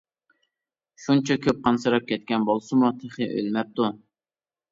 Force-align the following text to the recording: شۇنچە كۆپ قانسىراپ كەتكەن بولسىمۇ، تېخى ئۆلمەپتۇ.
شۇنچە 1.01 1.35
كۆپ 1.43 1.59
قانسىراپ 1.67 2.09
كەتكەن 2.11 2.47
بولسىمۇ، 2.49 2.91
تېخى 3.03 3.27
ئۆلمەپتۇ. 3.35 3.93